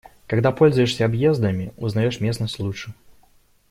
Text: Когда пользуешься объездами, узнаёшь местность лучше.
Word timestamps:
Когда 0.25 0.51
пользуешься 0.51 1.05
объездами, 1.05 1.73
узнаёшь 1.77 2.21
местность 2.21 2.57
лучше. 2.57 2.91